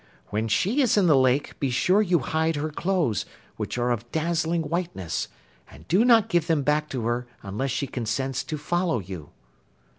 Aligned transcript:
When 0.29 0.47
she 0.47 0.81
is 0.81 0.97
in 0.97 1.05
the 1.05 1.15
lake, 1.15 1.59
be 1.59 1.69
sure 1.69 2.01
you 2.01 2.17
hide 2.17 2.55
her 2.55 2.71
clothes, 2.71 3.23
which 3.55 3.77
are 3.77 3.91
of 3.91 4.11
dazzling 4.11 4.63
whiteness, 4.63 5.27
and 5.69 5.87
do 5.87 6.03
not 6.03 6.27
give 6.27 6.47
them 6.47 6.63
back 6.63 6.89
to 6.89 7.05
her 7.05 7.27
unless 7.43 7.69
she 7.69 7.85
consents 7.85 8.43
to 8.45 8.57
follow 8.57 8.97
you. 8.97 9.29